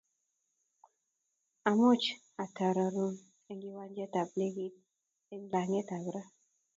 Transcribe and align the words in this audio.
Amuchi 1.69 2.11
atururun 2.43 3.15
eng 3.49 3.59
kiwanjet 3.63 4.13
ab 4.21 4.29
ndegeit 4.33 4.75
eng 5.33 5.43
langatut 5.51 5.93
ab 5.95 6.05
ra 6.13 6.21